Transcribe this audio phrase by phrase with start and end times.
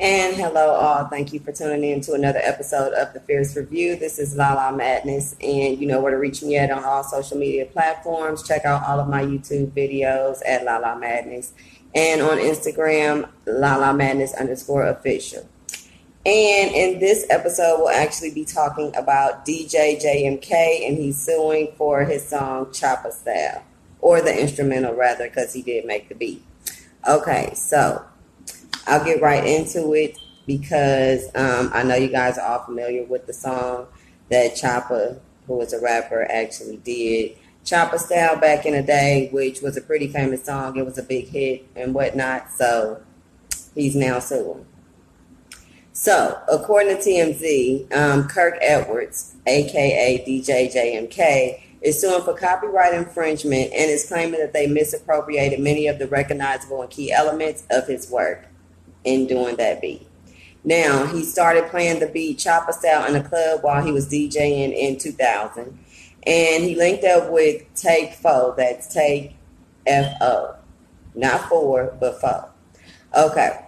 [0.00, 1.06] And hello, all.
[1.06, 3.96] Thank you for tuning in to another episode of the Fierce Review.
[3.96, 7.36] This is Lala Madness, and you know where to reach me at on all social
[7.36, 8.46] media platforms.
[8.46, 11.52] Check out all of my YouTube videos at Lala Madness,
[11.96, 15.48] and on Instagram, Lala Madness underscore official.
[16.24, 22.04] And in this episode, we'll actually be talking about DJ JMK, and he's suing for
[22.04, 23.64] his song Choppa Style,
[24.00, 26.44] or the instrumental rather, because he did make the beat.
[27.08, 28.04] Okay, so
[28.88, 33.26] I'll get right into it because um, I know you guys are all familiar with
[33.26, 33.86] the song
[34.30, 37.36] that Choppa, who was a rapper, actually did.
[37.66, 40.76] Choppa Style back in the day, which was a pretty famous song.
[40.76, 42.50] It was a big hit and whatnot.
[42.50, 43.02] So
[43.74, 44.64] he's now suing.
[45.92, 53.72] So, according to TMZ, um, Kirk Edwards, aka DJ JMK, is suing for copyright infringement
[53.72, 58.10] and is claiming that they misappropriated many of the recognizable and key elements of his
[58.10, 58.48] work
[59.04, 60.06] in doing that beat.
[60.64, 64.76] Now, he started playing the beat Choppa Style in a club while he was DJing
[64.76, 65.78] in 2000.
[66.26, 69.36] And he linked up with Take Fo', that's Take
[69.86, 70.56] F O.
[71.14, 72.50] Not four, but four.
[73.16, 73.64] Okay.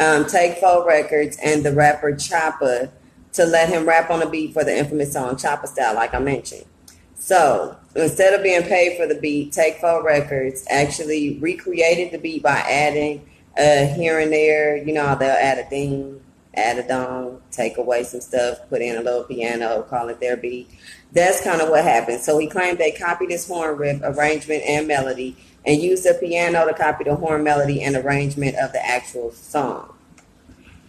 [0.00, 2.90] Um, Take Fo' Records and the rapper Choppa
[3.32, 6.18] to let him rap on the beat for the infamous song Choppa Style, like I
[6.18, 6.64] mentioned.
[7.14, 12.42] So instead of being paid for the beat, Take Fo' Records actually recreated the beat
[12.42, 13.28] by adding
[13.58, 16.20] uh, here and there, you know, they'll add a ding,
[16.54, 20.36] add a dong, take away some stuff, put in a little piano, call it their
[20.36, 20.70] beat.
[21.12, 22.20] That's kind of what happened.
[22.20, 26.66] So he claimed they copied his horn riff, arrangement, and melody, and used the piano
[26.66, 29.94] to copy the horn melody and arrangement of the actual song.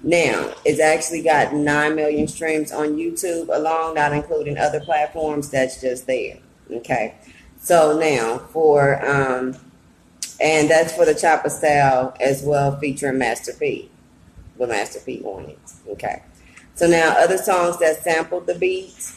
[0.01, 5.49] Now, it's actually got 9 million streams on YouTube alone, not including other platforms.
[5.49, 6.37] That's just there.
[6.71, 7.15] Okay.
[7.61, 9.55] So now for um,
[10.41, 13.89] and that's for the Choppa Style as well, featuring Master P,
[14.57, 15.59] with Master P on it.
[15.87, 16.21] Okay.
[16.75, 19.11] So now other songs that sampled the beat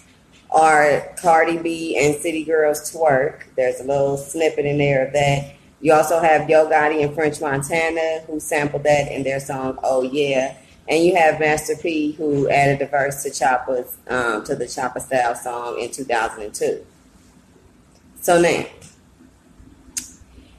[0.50, 3.44] are Cardi B and City Girls Twerk.
[3.56, 5.54] There's a little snippet in there of that.
[5.80, 10.02] You also have Yo Gotti and French Montana who sampled that in their song Oh
[10.02, 10.56] Yeah.
[10.88, 15.00] And you have Master P who added a verse to Choppa's um, to the Choppa
[15.00, 16.84] Style song in 2002.
[18.20, 18.64] So now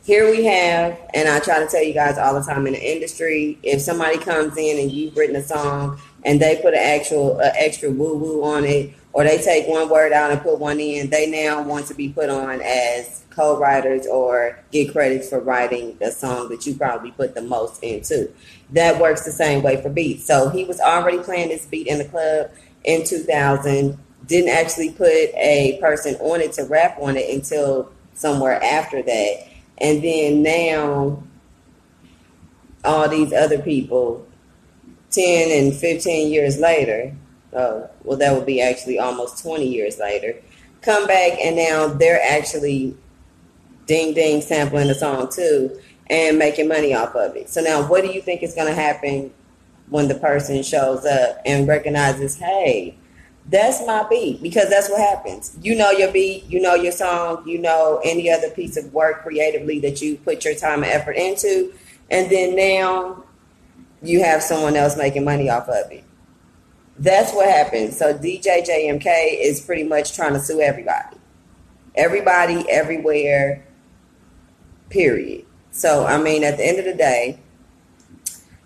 [0.04, 2.94] here we have, and I try to tell you guys all the time in the
[2.94, 7.40] industry, if somebody comes in and you've written a song and they put an actual
[7.40, 10.80] uh, extra woo woo on it, or they take one word out and put one
[10.80, 15.96] in, they now want to be put on as co-writers or get credits for writing
[16.00, 18.30] the song that you probably put the most into.
[18.72, 20.26] That works the same way for beats.
[20.26, 22.52] So he was already playing this beat in the club
[22.84, 28.62] in 2000, didn't actually put a person on it to rap on it until somewhere
[28.64, 29.48] after that
[29.80, 31.24] and then now,
[32.84, 34.26] all these other people,
[35.12, 37.16] 10 and 15 years later,
[37.56, 40.36] uh, well, that would be actually almost 20 years later,
[40.82, 42.96] come back and now they're actually
[43.86, 47.50] ding ding sampling the song too and making money off of it.
[47.50, 49.32] So now, what do you think is going to happen
[49.90, 52.96] when the person shows up and recognizes, hey,
[53.48, 55.58] that's my beat because that's what happens.
[55.62, 59.24] You know your beat, you know your song, you know any other piece of work
[59.24, 61.74] creatively that you put your time and effort into,
[62.10, 63.24] and then now
[64.02, 66.04] you have someone else making money off of it.
[66.98, 67.98] That's what happens.
[67.98, 71.18] So DJ JMK is pretty much trying to sue everybody.
[71.96, 73.66] Everybody, everywhere,
[74.90, 75.46] period.
[75.72, 77.40] So, I mean, at the end of the day,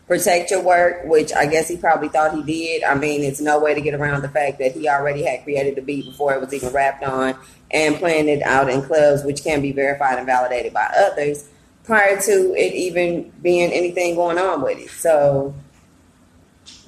[0.07, 2.83] protect your work, which I guess he probably thought he did.
[2.83, 5.75] I mean, it's no way to get around the fact that he already had created
[5.75, 7.35] the beat before it was even rapped on
[7.71, 11.49] and playing it out in clubs, which can be verified and validated by others
[11.83, 14.89] prior to it even being anything going on with it.
[14.89, 15.53] So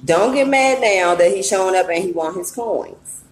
[0.04, 3.22] don't get mad now that he's showing up and he want his coins.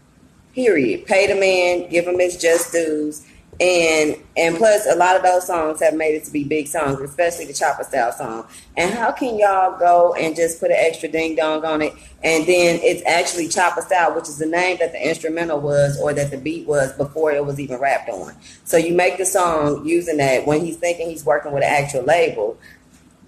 [0.55, 1.06] Period.
[1.06, 3.26] Pay the man, give him his just dues,
[3.61, 7.01] and and plus a lot of those songs have made it to be big songs,
[7.01, 8.47] especially the Choppa Style song.
[8.77, 11.93] And how can y'all go and just put an extra ding dong on it,
[12.23, 16.12] and then it's actually Choppa Style, which is the name that the instrumental was or
[16.12, 18.32] that the beat was before it was even rapped on.
[18.65, 22.05] So you make the song using that when he's thinking he's working with an actual
[22.05, 22.56] label,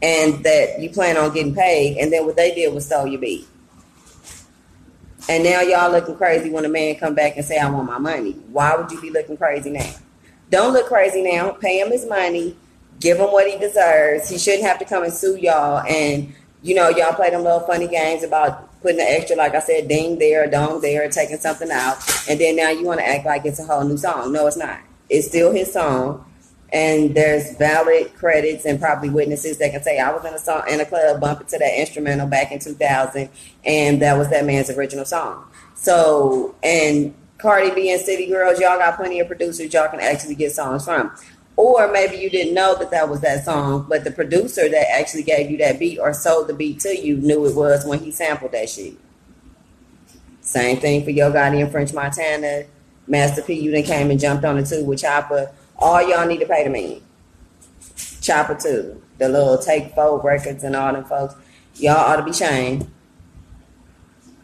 [0.02, 3.20] and that you plan on getting paid, and then what they did was sell your
[3.20, 3.48] beat.
[5.28, 7.98] And now y'all looking crazy when a man come back and say, I want my
[7.98, 8.32] money.
[8.50, 9.92] Why would you be looking crazy now?
[10.50, 11.52] Don't look crazy now.
[11.52, 12.56] Pay him his money.
[12.98, 14.28] Give him what he deserves.
[14.28, 15.80] He shouldn't have to come and sue y'all.
[15.88, 19.60] And, you know, y'all play them little funny games about putting the extra, like I
[19.60, 21.96] said, ding there, dong there, taking something out.
[22.28, 24.32] And then now you want to act like it's a whole new song.
[24.32, 24.80] No, it's not.
[25.08, 26.26] It's still his song.
[26.72, 30.62] and there's valid credits and probably witnesses that can say I was in a song
[30.68, 33.28] in a club bumping to that instrumental back in 2000,
[33.64, 35.44] and that was that man's original song.
[35.74, 40.34] So, and Cardi B and City Girls, y'all got plenty of producers y'all can actually
[40.34, 41.10] get songs from.
[41.56, 45.24] Or maybe you didn't know that that was that song, but the producer that actually
[45.24, 48.10] gave you that beat or sold the beat to you knew it was when he
[48.10, 48.94] sampled that shit.
[50.40, 52.64] Same thing for Yo Gotti and French Montana.
[53.06, 55.52] Master P, you then came and jumped on it too with Choppa.
[55.78, 57.02] All y'all need to pay to me.
[57.96, 59.02] Choppa too.
[59.18, 61.34] The little Take Fo' records and all them folks.
[61.76, 62.90] Y'all ought to be shamed.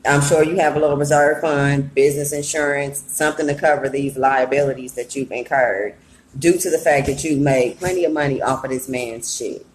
[0.07, 4.95] I'm sure you have a little reserve fund, business insurance, something to cover these liabilities
[4.95, 5.95] that you've incurred
[6.39, 9.67] due to the fact that you made plenty of money off of this man's shit.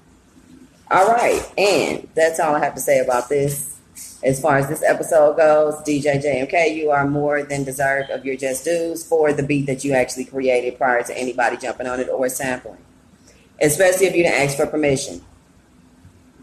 [0.90, 3.80] All right, and that's all I have to say about this.
[4.24, 8.36] As far as this episode goes, DJ JMK, you are more than deserved of your
[8.36, 12.10] just dues for the beat that you actually created prior to anybody jumping on it
[12.10, 12.78] or sampling,
[13.60, 15.22] especially if you didn't ask for permission.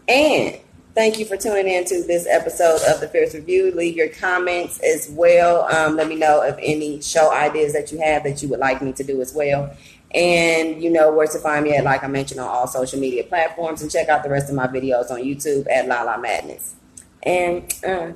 [0.07, 0.59] And
[0.95, 3.71] thank you for tuning in to this episode of the Fierce Review.
[3.71, 5.63] Leave your comments as well.
[5.73, 8.81] Um, let me know of any show ideas that you have that you would like
[8.81, 9.75] me to do as well.
[10.13, 13.23] And you know where to find me at, like I mentioned, on all social media
[13.23, 13.81] platforms.
[13.81, 16.75] And check out the rest of my videos on YouTube at Lala Madness.
[17.21, 18.11] And uh,